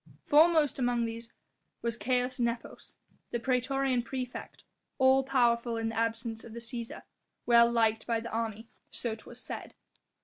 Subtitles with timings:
[0.23, 1.33] Foremost amongst these
[1.83, 2.97] was Caius Nepos,
[3.29, 4.63] the praetorian praefect,
[4.97, 7.03] all powerful in the absence of the Cæsar,
[7.45, 9.75] well liked by the army, so 'twas said.